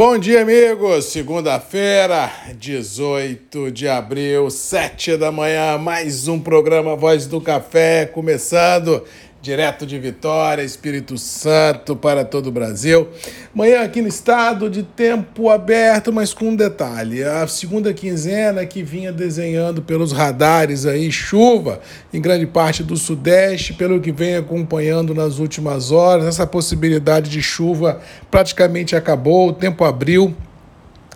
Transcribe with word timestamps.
Bom 0.00 0.16
dia, 0.16 0.40
amigos. 0.40 1.04
Segunda-feira, 1.12 2.32
18 2.58 3.70
de 3.70 3.86
abril, 3.86 4.48
7 4.48 5.18
da 5.18 5.30
manhã, 5.30 5.76
mais 5.76 6.26
um 6.26 6.40
programa 6.40 6.96
Voz 6.96 7.26
do 7.26 7.38
Café 7.38 8.06
começando 8.06 9.04
direto 9.42 9.86
de 9.86 9.98
Vitória, 9.98 10.62
Espírito 10.62 11.16
Santo 11.16 11.96
para 11.96 12.24
todo 12.24 12.48
o 12.48 12.52
Brasil. 12.52 13.08
Manhã 13.54 13.82
aqui 13.82 14.02
no 14.02 14.08
estado 14.08 14.68
de 14.68 14.82
tempo 14.82 15.48
aberto, 15.48 16.12
mas 16.12 16.34
com 16.34 16.50
um 16.50 16.56
detalhe. 16.56 17.24
A 17.24 17.46
segunda 17.46 17.92
quinzena 17.94 18.66
que 18.66 18.82
vinha 18.82 19.10
desenhando 19.10 19.80
pelos 19.80 20.12
radares 20.12 20.84
aí 20.84 21.10
chuva 21.10 21.80
em 22.12 22.20
grande 22.20 22.46
parte 22.46 22.82
do 22.82 22.96
sudeste, 22.96 23.72
pelo 23.72 24.00
que 24.00 24.12
vem 24.12 24.36
acompanhando 24.36 25.14
nas 25.14 25.38
últimas 25.38 25.90
horas, 25.90 26.26
essa 26.26 26.46
possibilidade 26.46 27.30
de 27.30 27.40
chuva 27.40 28.00
praticamente 28.30 28.94
acabou, 28.94 29.48
o 29.48 29.52
tempo 29.52 29.84
abriu. 29.84 30.34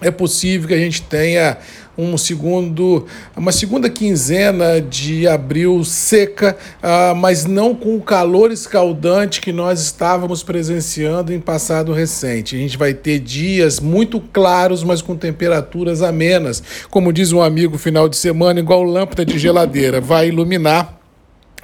É 0.05 0.11
possível 0.11 0.69
que 0.69 0.75
a 0.75 0.79
gente 0.79 1.01
tenha 1.01 1.57
um 1.97 2.19
segundo, 2.19 3.07
uma 3.35 3.51
segunda 3.53 3.89
quinzena 3.89 4.83
de 4.83 5.27
abril 5.27 5.83
seca, 5.83 6.55
uh, 6.83 7.15
mas 7.15 7.47
não 7.47 7.75
com 7.75 7.97
o 7.97 8.03
calor 8.03 8.53
escaldante 8.53 9.41
que 9.41 9.51
nós 9.51 9.81
estávamos 9.81 10.43
presenciando 10.43 11.33
em 11.33 11.41
passado 11.41 11.91
recente. 11.91 12.55
A 12.55 12.59
gente 12.59 12.77
vai 12.77 12.93
ter 12.93 13.19
dias 13.19 13.81
muito 13.81 14.21
claros, 14.21 14.85
mas 14.85 15.01
com 15.01 15.17
temperaturas 15.17 16.03
amenas. 16.03 16.63
Como 16.91 17.11
diz 17.11 17.33
um 17.33 17.41
amigo, 17.41 17.79
final 17.79 18.07
de 18.07 18.19
semana, 18.19 18.61
igual 18.61 18.83
lâmpada 18.83 19.25
de 19.25 19.39
geladeira, 19.39 20.03
vai 20.03 20.29
iluminar, 20.29 21.01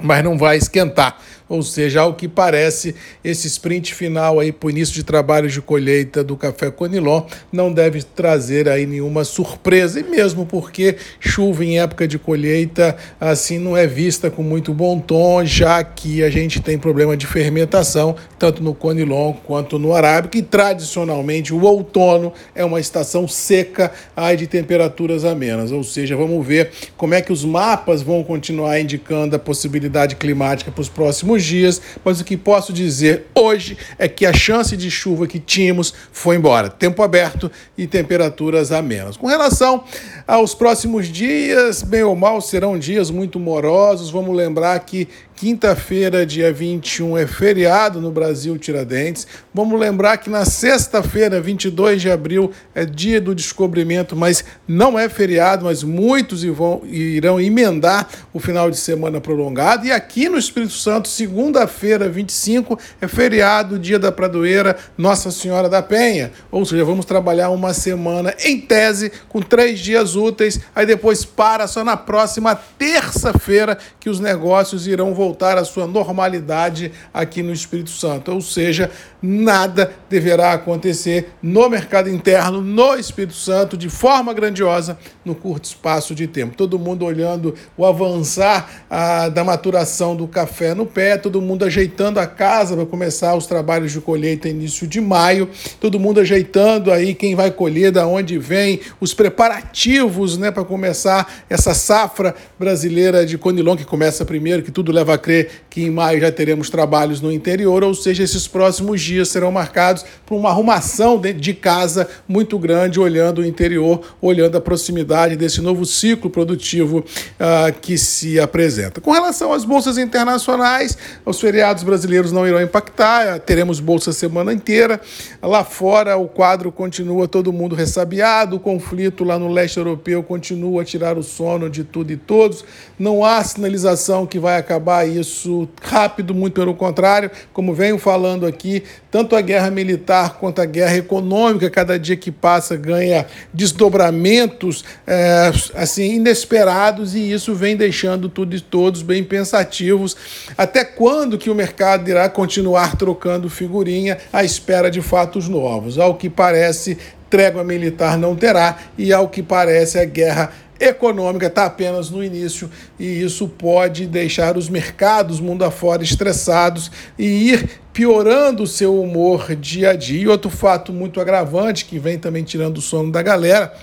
mas 0.01 0.23
não 0.23 0.35
vai 0.35 0.57
esquentar 0.57 1.15
ou 1.51 1.61
seja, 1.61 1.99
ao 1.99 2.13
que 2.13 2.29
parece, 2.29 2.95
esse 3.21 3.45
sprint 3.45 3.93
final 3.93 4.39
aí 4.39 4.53
para 4.53 4.67
o 4.67 4.69
início 4.69 4.95
de 4.95 5.03
trabalhos 5.03 5.51
de 5.51 5.61
colheita 5.61 6.23
do 6.23 6.37
café 6.37 6.71
Conilon 6.71 7.23
não 7.51 7.73
deve 7.73 8.01
trazer 8.03 8.69
aí 8.69 8.85
nenhuma 8.85 9.25
surpresa, 9.25 9.99
e 9.99 10.03
mesmo 10.03 10.45
porque 10.45 10.95
chuva 11.19 11.65
em 11.65 11.77
época 11.77 12.07
de 12.07 12.17
colheita 12.17 12.95
assim 13.19 13.59
não 13.59 13.75
é 13.75 13.85
vista 13.85 14.31
com 14.31 14.41
muito 14.41 14.73
bom 14.73 14.97
tom, 14.97 15.43
já 15.43 15.83
que 15.83 16.23
a 16.23 16.29
gente 16.29 16.61
tem 16.61 16.77
problema 16.77 17.17
de 17.17 17.27
fermentação, 17.27 18.15
tanto 18.39 18.63
no 18.63 18.73
Conilon 18.73 19.33
quanto 19.33 19.77
no 19.77 19.93
Arábica, 19.93 20.37
e 20.37 20.41
tradicionalmente 20.41 21.53
o 21.53 21.61
outono 21.63 22.31
é 22.55 22.63
uma 22.63 22.79
estação 22.79 23.27
seca 23.27 23.91
aí 24.15 24.37
de 24.37 24.47
temperaturas 24.47 25.25
amenas, 25.25 25.73
ou 25.73 25.83
seja, 25.83 26.15
vamos 26.15 26.47
ver 26.47 26.71
como 26.95 27.13
é 27.13 27.21
que 27.21 27.33
os 27.33 27.43
mapas 27.43 28.01
vão 28.01 28.23
continuar 28.23 28.79
indicando 28.79 29.35
a 29.35 29.39
possibilidade 29.39 30.15
climática 30.15 30.71
para 30.71 30.81
os 30.81 30.87
próximos 30.87 31.40
dias, 31.43 31.81
mas 32.03 32.19
o 32.19 32.23
que 32.23 32.37
posso 32.37 32.71
dizer 32.73 33.27
hoje 33.35 33.77
é 33.97 34.07
que 34.07 34.25
a 34.25 34.33
chance 34.33 34.75
de 34.75 34.89
chuva 34.89 35.27
que 35.27 35.39
tínhamos 35.39 35.93
foi 36.11 36.35
embora. 36.35 36.69
Tempo 36.69 37.03
aberto 37.03 37.51
e 37.77 37.87
temperaturas 37.87 38.71
amenas. 38.71 39.17
Com 39.17 39.27
relação 39.27 39.83
aos 40.27 40.53
próximos 40.53 41.07
dias, 41.07 41.83
bem 41.83 42.03
ou 42.03 42.15
mal, 42.15 42.41
serão 42.41 42.77
dias 42.77 43.09
muito 43.09 43.39
morosos. 43.39 44.09
Vamos 44.09 44.35
lembrar 44.35 44.79
que 44.79 45.07
Quinta-feira, 45.41 46.23
dia 46.23 46.53
21, 46.53 47.17
é 47.17 47.25
feriado 47.25 47.99
no 47.99 48.11
Brasil 48.11 48.59
Tiradentes. 48.59 49.25
Vamos 49.51 49.79
lembrar 49.79 50.17
que 50.17 50.29
na 50.29 50.45
sexta-feira, 50.45 51.41
22 51.41 51.99
de 51.99 52.11
abril, 52.11 52.51
é 52.75 52.85
dia 52.85 53.19
do 53.19 53.33
descobrimento, 53.33 54.15
mas 54.15 54.45
não 54.67 54.99
é 54.99 55.09
feriado, 55.09 55.65
mas 55.65 55.81
muitos 55.81 56.43
irão 56.43 57.41
emendar 57.41 58.07
o 58.31 58.39
final 58.39 58.69
de 58.69 58.77
semana 58.77 59.19
prolongado. 59.19 59.87
E 59.87 59.91
aqui 59.91 60.29
no 60.29 60.37
Espírito 60.37 60.73
Santo, 60.73 61.07
segunda-feira, 61.07 62.07
25, 62.07 62.77
é 63.01 63.07
feriado, 63.07 63.79
dia 63.79 63.97
da 63.97 64.11
Pradoeira, 64.11 64.77
Nossa 64.95 65.31
Senhora 65.31 65.67
da 65.67 65.81
Penha. 65.81 66.31
Ou 66.51 66.63
seja, 66.63 66.85
vamos 66.85 67.03
trabalhar 67.03 67.49
uma 67.49 67.73
semana 67.73 68.35
em 68.45 68.61
tese, 68.61 69.11
com 69.27 69.41
três 69.41 69.79
dias 69.79 70.15
úteis, 70.15 70.59
aí 70.75 70.85
depois 70.85 71.25
para 71.25 71.65
só 71.65 71.83
na 71.83 71.97
próxima 71.97 72.53
terça-feira 72.53 73.75
que 73.99 74.07
os 74.07 74.19
negócios 74.19 74.85
irão 74.85 75.15
voltar 75.15 75.30
voltar 75.31 75.57
à 75.57 75.63
sua 75.63 75.87
normalidade 75.87 76.91
aqui 77.13 77.41
no 77.41 77.53
Espírito 77.53 77.89
Santo. 77.89 78.33
Ou 78.33 78.41
seja, 78.41 78.91
nada 79.21 79.91
deverá 80.09 80.51
acontecer 80.51 81.31
no 81.41 81.69
mercado 81.69 82.09
interno, 82.09 82.61
no 82.61 82.95
Espírito 82.95 83.33
Santo, 83.33 83.77
de 83.77 83.87
forma 83.87 84.33
grandiosa, 84.33 84.97
no 85.23 85.33
curto 85.33 85.65
espaço 85.65 86.13
de 86.13 86.27
tempo. 86.27 86.57
Todo 86.57 86.77
mundo 86.77 87.05
olhando 87.05 87.55
o 87.77 87.85
avançar 87.85 88.85
a, 88.89 89.29
da 89.29 89.43
maturação 89.43 90.15
do 90.15 90.27
café 90.27 90.73
no 90.73 90.85
pé, 90.85 91.17
todo 91.17 91.41
mundo 91.41 91.63
ajeitando 91.63 92.19
a 92.19 92.27
casa 92.27 92.75
para 92.75 92.85
começar 92.85 93.33
os 93.35 93.45
trabalhos 93.45 93.93
de 93.93 94.01
colheita 94.01 94.49
início 94.49 94.85
de 94.85 94.99
maio, 94.99 95.49
todo 95.79 95.99
mundo 95.99 96.19
ajeitando 96.19 96.91
aí 96.91 97.13
quem 97.13 97.35
vai 97.35 97.51
colher, 97.51 97.91
da 97.91 98.05
onde 98.05 98.37
vem, 98.37 98.81
os 98.99 99.13
preparativos 99.13 100.37
né, 100.37 100.51
para 100.51 100.65
começar 100.65 101.45
essa 101.49 101.73
safra 101.73 102.35
brasileira 102.59 103.25
de 103.25 103.37
Conilon, 103.37 103.77
que 103.77 103.85
começa 103.85 104.25
primeiro, 104.25 104.63
que 104.63 104.71
tudo 104.71 104.91
leva 104.91 105.13
a 105.13 105.17
crer 105.21 105.49
que 105.69 105.83
em 105.83 105.89
maio 105.89 106.19
já 106.19 106.29
teremos 106.29 106.69
trabalhos 106.69 107.21
no 107.21 107.31
interior, 107.31 107.81
ou 107.81 107.93
seja, 107.93 108.23
esses 108.23 108.45
próximos 108.45 109.01
dias 109.01 109.29
serão 109.29 109.51
marcados 109.51 110.03
por 110.25 110.35
uma 110.35 110.49
arrumação 110.49 111.19
de 111.19 111.53
casa 111.53 112.09
muito 112.27 112.59
grande, 112.59 112.99
olhando 112.99 113.39
o 113.39 113.45
interior, 113.45 114.01
olhando 114.21 114.57
a 114.57 114.61
proximidade 114.61 115.37
desse 115.37 115.61
novo 115.61 115.85
ciclo 115.85 116.29
produtivo 116.29 116.99
uh, 116.99 117.79
que 117.79 117.97
se 117.97 118.37
apresenta. 118.37 118.99
Com 118.99 119.11
relação 119.11 119.53
às 119.53 119.63
bolsas 119.63 119.97
internacionais, 119.97 120.97
os 121.25 121.39
feriados 121.39 121.83
brasileiros 121.83 122.33
não 122.33 122.45
irão 122.45 122.61
impactar, 122.61 123.39
teremos 123.39 123.79
bolsa 123.79 124.09
a 124.09 124.13
semana 124.13 124.51
inteira. 124.51 124.99
Lá 125.41 125.63
fora, 125.63 126.17
o 126.17 126.27
quadro 126.27 126.69
continua 126.69 127.29
todo 127.29 127.53
mundo 127.53 127.75
ressabiado, 127.75 128.57
o 128.57 128.59
conflito 128.59 129.23
lá 129.23 129.39
no 129.39 129.47
leste 129.47 129.77
europeu 129.77 130.21
continua 130.21 130.81
a 130.81 130.85
tirar 130.85 131.17
o 131.17 131.23
sono 131.23 131.69
de 131.69 131.85
tudo 131.85 132.11
e 132.11 132.17
todos. 132.17 132.65
Não 132.99 133.23
há 133.23 133.41
sinalização 133.43 134.25
que 134.25 134.37
vai 134.37 134.57
acabar 134.57 135.00
isso 135.05 135.67
rápido, 135.81 136.33
muito 136.33 136.53
pelo 136.53 136.73
contrário, 136.73 137.31
como 137.53 137.73
venho 137.73 137.97
falando 137.97 138.45
aqui, 138.45 138.83
tanto 139.09 139.35
a 139.35 139.41
guerra 139.41 139.69
militar 139.69 140.37
quanto 140.39 140.61
a 140.61 140.65
guerra 140.65 140.97
econômica, 140.97 141.69
cada 141.69 141.99
dia 141.99 142.15
que 142.15 142.31
passa 142.31 142.75
ganha 142.75 143.25
desdobramentos 143.53 144.83
é, 145.05 145.51
assim 145.75 146.15
inesperados 146.15 147.15
e 147.15 147.31
isso 147.31 147.53
vem 147.53 147.75
deixando 147.75 148.29
tudo 148.29 148.55
e 148.55 148.61
todos 148.61 149.01
bem 149.01 149.23
pensativos. 149.23 150.15
Até 150.57 150.83
quando 150.83 151.37
que 151.37 151.49
o 151.49 151.55
mercado 151.55 152.09
irá 152.09 152.29
continuar 152.29 152.95
trocando 152.95 153.49
figurinha 153.49 154.17
à 154.31 154.43
espera 154.43 154.89
de 154.89 155.01
fatos 155.01 155.47
novos? 155.47 155.97
Ao 155.97 156.15
que 156.15 156.29
parece, 156.29 156.97
trégua 157.29 157.63
militar 157.63 158.17
não 158.17 158.35
terá 158.35 158.77
e 158.97 159.13
ao 159.13 159.29
que 159.29 159.41
parece 159.41 159.97
a 159.97 160.05
guerra 160.05 160.51
econômica 160.81 161.45
está 161.45 161.65
apenas 161.65 162.09
no 162.09 162.23
início 162.23 162.69
e 162.99 163.21
isso 163.21 163.47
pode 163.47 164.07
deixar 164.07 164.57
os 164.57 164.67
mercados 164.67 165.39
mundo 165.39 165.63
afora 165.63 166.03
estressados 166.03 166.91
e 167.17 167.51
ir 167.51 167.81
piorando 167.93 168.63
o 168.63 168.67
seu 168.67 168.99
humor 168.99 169.55
dia 169.55 169.91
a 169.91 169.95
dia. 169.95 170.21
E 170.21 170.27
outro 170.27 170.49
fato 170.49 170.91
muito 170.91 171.21
agravante 171.21 171.85
que 171.85 171.99
vem 171.99 172.17
também 172.17 172.43
tirando 172.43 172.77
o 172.77 172.81
sono 172.81 173.11
da 173.11 173.21
galera 173.21 173.73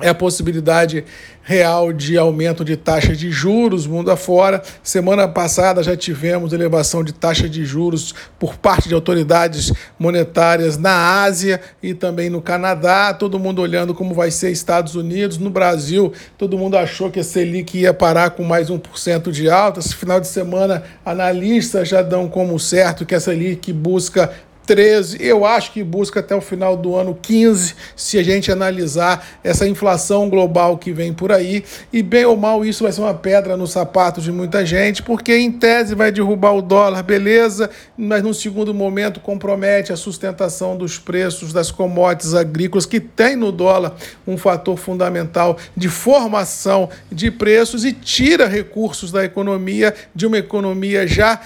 é 0.00 0.08
a 0.08 0.14
possibilidade 0.14 1.04
real 1.42 1.92
de 1.92 2.16
aumento 2.18 2.64
de 2.64 2.76
taxa 2.76 3.14
de 3.14 3.30
juros 3.30 3.86
mundo 3.86 4.10
afora. 4.10 4.62
Semana 4.82 5.28
passada 5.28 5.82
já 5.82 5.96
tivemos 5.96 6.52
elevação 6.52 7.04
de 7.04 7.12
taxa 7.12 7.48
de 7.48 7.64
juros 7.64 8.14
por 8.38 8.56
parte 8.56 8.88
de 8.88 8.94
autoridades 8.94 9.72
monetárias 9.98 10.76
na 10.76 11.22
Ásia 11.22 11.60
e 11.82 11.94
também 11.94 12.28
no 12.28 12.42
Canadá. 12.42 13.14
Todo 13.14 13.38
mundo 13.38 13.62
olhando 13.62 13.94
como 13.94 14.14
vai 14.14 14.30
ser 14.30 14.50
Estados 14.50 14.96
Unidos. 14.96 15.38
No 15.38 15.50
Brasil, 15.50 16.12
todo 16.36 16.58
mundo 16.58 16.76
achou 16.76 17.10
que 17.10 17.20
a 17.20 17.24
Selic 17.24 17.78
ia 17.78 17.94
parar 17.94 18.30
com 18.30 18.42
mais 18.42 18.68
1% 18.68 19.30
de 19.30 19.48
alta. 19.48 19.80
Esse 19.80 19.94
final 19.94 20.18
de 20.18 20.26
semana, 20.26 20.82
analistas 21.04 21.88
já 21.88 22.02
dão 22.02 22.26
como 22.28 22.58
certo 22.58 23.06
que 23.06 23.14
a 23.14 23.20
Selic 23.20 23.72
busca 23.72 24.32
13, 24.66 25.18
eu 25.20 25.44
acho 25.44 25.72
que 25.72 25.82
busca 25.82 26.20
até 26.20 26.34
o 26.34 26.40
final 26.40 26.76
do 26.76 26.96
ano 26.96 27.16
15, 27.20 27.74
se 27.94 28.18
a 28.18 28.22
gente 28.22 28.50
analisar 28.50 29.26
essa 29.42 29.66
inflação 29.66 30.28
global 30.28 30.78
que 30.78 30.92
vem 30.92 31.12
por 31.12 31.30
aí. 31.30 31.64
E 31.92 32.02
bem 32.02 32.24
ou 32.24 32.36
mal, 32.36 32.64
isso 32.64 32.84
vai 32.84 32.92
ser 32.92 33.00
uma 33.00 33.14
pedra 33.14 33.56
no 33.56 33.66
sapato 33.66 34.20
de 34.20 34.32
muita 34.32 34.64
gente, 34.64 35.02
porque 35.02 35.36
em 35.36 35.52
tese 35.52 35.94
vai 35.94 36.10
derrubar 36.10 36.52
o 36.52 36.62
dólar, 36.62 37.02
beleza, 37.02 37.70
mas 37.96 38.22
num 38.22 38.32
segundo 38.32 38.72
momento 38.72 39.20
compromete 39.20 39.92
a 39.92 39.96
sustentação 39.96 40.76
dos 40.76 40.98
preços 40.98 41.52
das 41.52 41.70
commodities 41.70 42.34
agrícolas, 42.34 42.86
que 42.86 43.00
tem 43.00 43.36
no 43.36 43.52
dólar 43.52 43.94
um 44.26 44.36
fator 44.36 44.76
fundamental 44.76 45.56
de 45.76 45.88
formação 45.88 46.88
de 47.10 47.30
preços 47.30 47.84
e 47.84 47.92
tira 47.92 48.46
recursos 48.46 49.12
da 49.12 49.24
economia, 49.24 49.94
de 50.14 50.26
uma 50.26 50.38
economia 50.38 51.06
já 51.06 51.40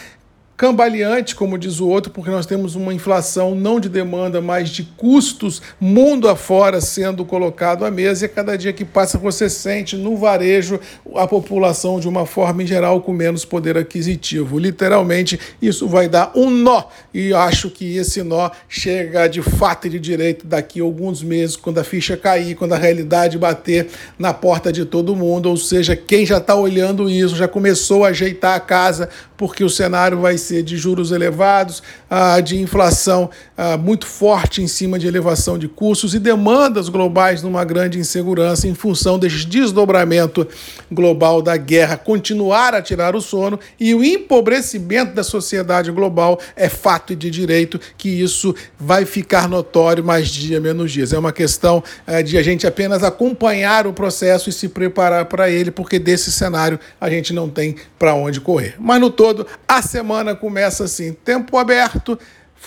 cambaleante, 0.59 1.37
como 1.37 1.57
diz 1.57 1.79
o 1.79 1.87
outro, 1.89 2.11
porque 2.11 2.33
nós 2.33 2.45
temos 2.45 2.75
uma 2.75 2.93
inflação 2.93 3.55
não 3.55 3.79
de 3.79 3.89
demanda, 3.89 4.41
mas 4.41 4.71
de 4.71 4.83
custos 4.83 5.63
mundo 5.81 6.29
afora 6.29 6.81
sendo 6.81 7.25
colocado 7.25 7.85
à 7.85 7.93
mesa, 7.93 8.25
e 8.25 8.27
a 8.27 8.29
cada 8.29 8.59
dia 8.59 8.73
que 8.73 8.85
passa 8.85 9.17
você 9.17 9.49
sente 9.49 9.97
no 9.97 10.17
varejo 10.17 10.81
a 11.15 11.29
população 11.29 12.01
de 12.01 12.09
uma 12.09 12.27
forma 12.27 12.65
em 12.65 12.67
geral 12.67 13.01
com 13.01 13.13
menos 13.13 13.45
poder 13.45 13.79
aquisitivo. 13.79 14.59
Literalmente, 14.59 15.39
isso 15.63 15.87
vai 15.87 16.09
dar 16.09 16.33
um 16.35 16.51
nó, 16.51 16.87
e 17.15 17.33
acho 17.33 17.71
que 17.71 17.97
esse 17.97 18.25
nó 18.25 18.51
chega 18.69 19.29
de 19.29 19.41
fato 19.41 19.87
e 19.87 19.91
de 19.91 20.01
direito 20.01 20.45
daqui 20.45 20.81
a 20.81 20.83
alguns 20.83 21.23
meses, 21.23 21.55
quando 21.55 21.79
a 21.79 21.85
ficha 21.85 22.17
cair, 22.17 22.57
quando 22.57 22.73
a 22.73 22.79
realidade 22.79 23.39
bater 23.39 23.87
na 24.19 24.35
porta 24.35 24.73
de 24.73 24.85
todo 24.85 25.15
mundo, 25.15 25.51
ou 25.51 25.57
seja, 25.57 25.95
quem 25.95 26.27
já 26.27 26.39
está 26.39 26.57
olhando 26.57 27.09
isso, 27.09 27.37
já 27.37 27.47
começou 27.47 28.05
a 28.05 28.09
ajeitar 28.09 28.57
a 28.57 28.61
casa, 28.61 29.09
porque 29.38 29.62
o 29.62 29.70
cenário 29.70 30.20
vai 30.20 30.37
ser 30.37 30.64
de 30.64 30.76
juros 30.76 31.12
elevados, 31.12 31.81
ah, 32.11 32.40
de 32.40 32.61
inflação 32.61 33.31
ah, 33.56 33.76
muito 33.76 34.05
forte 34.05 34.61
em 34.61 34.67
cima 34.67 34.99
de 34.99 35.06
elevação 35.06 35.56
de 35.56 35.69
custos 35.69 36.12
e 36.12 36.19
demandas 36.19 36.88
globais 36.88 37.40
numa 37.40 37.64
grande 37.64 38.00
insegurança 38.00 38.67
em 38.67 38.75
função 38.75 39.17
desse 39.17 39.46
desdobramento 39.46 40.46
global 40.90 41.40
da 41.40 41.56
guerra 41.56 41.96
continuar 41.96 42.75
a 42.75 42.82
tirar 42.82 43.14
o 43.14 43.20
sono 43.20 43.61
e 43.79 43.94
o 43.94 44.02
empobrecimento 44.02 45.14
da 45.14 45.23
sociedade 45.23 45.93
global 45.93 46.40
é 46.56 46.69
fato 46.69 47.14
de 47.14 47.31
direito 47.31 47.81
que 47.96 48.08
isso 48.08 48.52
vai 48.79 49.05
ficar 49.05 49.49
notório 49.49 50.02
mais 50.02 50.26
dia 50.29 50.61
menos 50.61 50.90
dias. 50.90 51.12
É 51.12 51.19
uma 51.19 51.32
questão 51.32 51.82
ah, 52.05 52.20
de 52.23 52.37
a 52.37 52.43
gente 52.43 52.67
apenas 52.67 53.05
acompanhar 53.05 53.87
o 53.87 53.93
processo 53.93 54.50
e 54.50 54.52
se 54.52 54.69
preparar 54.69 55.26
para 55.26 55.49
ele, 55.49 55.70
porque 55.70 56.00
desse 56.00 56.32
cenário 56.32 56.81
a 57.00 57.08
gente 57.08 57.32
não 57.32 57.49
tem 57.49 57.76
para 57.96 58.14
onde 58.14 58.40
correr. 58.40 58.75
Mas 58.81 59.00
no 59.00 59.11
todo 59.11 59.28
todo. 59.35 59.47
A 59.67 59.83
semana 59.83 60.35
começa 60.35 60.85
assim: 60.85 61.13
tempo 61.13 61.57
aberto, 61.59 62.19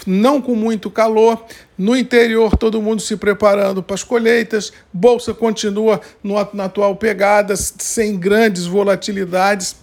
não 0.06 0.42
com 0.42 0.56
muito 0.56 0.90
calor. 0.90 1.44
No 1.78 1.96
interior, 1.96 2.56
todo 2.56 2.82
mundo 2.82 3.02
se 3.02 3.18
preparando 3.18 3.82
para 3.82 3.96
as 3.96 4.04
colheitas. 4.04 4.72
Bolsa 4.94 5.34
continua 5.34 6.00
no, 6.24 6.36
na 6.54 6.66
atual 6.66 6.96
pegada, 6.96 7.56
sem 7.56 8.18
grandes 8.18 8.66
volatilidades 8.66 9.76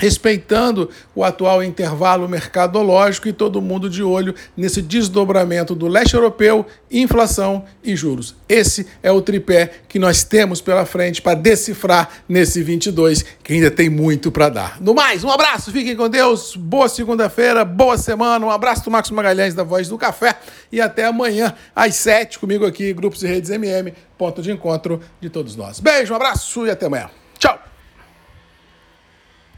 respeitando 0.00 0.88
o 1.14 1.22
atual 1.22 1.62
intervalo 1.62 2.26
mercadológico 2.26 3.28
e 3.28 3.34
todo 3.34 3.60
mundo 3.60 3.90
de 3.90 4.02
olho 4.02 4.34
nesse 4.56 4.80
desdobramento 4.80 5.74
do 5.74 5.86
leste 5.86 6.14
europeu, 6.14 6.64
inflação 6.90 7.66
e 7.84 7.94
juros. 7.94 8.34
Esse 8.48 8.86
é 9.02 9.12
o 9.12 9.20
tripé 9.20 9.70
que 9.86 9.98
nós 9.98 10.24
temos 10.24 10.62
pela 10.62 10.86
frente 10.86 11.20
para 11.20 11.34
decifrar 11.34 12.08
nesse 12.26 12.62
22, 12.62 13.22
que 13.44 13.52
ainda 13.52 13.70
tem 13.70 13.90
muito 13.90 14.32
para 14.32 14.48
dar. 14.48 14.80
No 14.80 14.94
mais, 14.94 15.22
um 15.22 15.30
abraço, 15.30 15.70
fiquem 15.70 15.94
com 15.94 16.08
Deus, 16.08 16.56
boa 16.56 16.88
segunda-feira, 16.88 17.62
boa 17.62 17.98
semana, 17.98 18.46
um 18.46 18.50
abraço 18.50 18.84
do 18.84 18.90
Marcos 18.90 19.10
Magalhães 19.10 19.52
da 19.52 19.62
Voz 19.62 19.86
do 19.86 19.98
Café 19.98 20.34
e 20.72 20.80
até 20.80 21.04
amanhã 21.04 21.52
às 21.76 21.94
7 21.96 22.38
comigo 22.38 22.64
aqui, 22.64 22.94
Grupos 22.94 23.22
e 23.22 23.26
Redes 23.26 23.50
MM, 23.50 23.92
ponto 24.16 24.40
de 24.40 24.50
encontro 24.50 24.98
de 25.20 25.28
todos 25.28 25.56
nós. 25.56 25.78
Beijo, 25.78 26.14
um 26.14 26.16
abraço 26.16 26.66
e 26.66 26.70
até 26.70 26.86
amanhã. 26.86 27.10